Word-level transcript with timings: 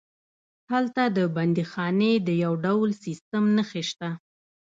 هلته 0.71 1.03
د 1.17 1.19
بندیخانې 1.35 2.13
د 2.27 2.29
یو 2.43 2.53
ډول 2.65 2.89
سیسټم 3.05 3.45
نښې 3.57 3.83
شته. 3.89 4.09